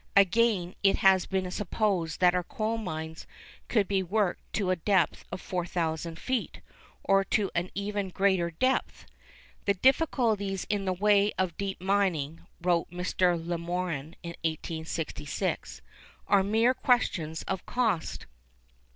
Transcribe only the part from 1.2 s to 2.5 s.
been supposed that our